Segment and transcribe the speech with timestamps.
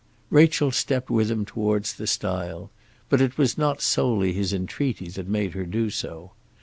[0.31, 2.71] Rachel stepped with him towards the stile;
[3.07, 6.31] but it was not solely his entreaty that made her do so.